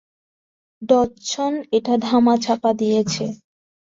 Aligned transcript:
Dodgson 0.81 1.53
এটা 1.77 1.93
ধামাচাপা 2.05 2.71
দিচ্ছে। 2.79 3.25